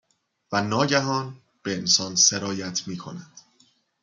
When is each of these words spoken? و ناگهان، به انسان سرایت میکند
و 0.51 0.61
ناگهان، 0.61 1.37
به 1.63 1.77
انسان 1.77 2.15
سرایت 2.15 2.87
میکند 2.87 3.31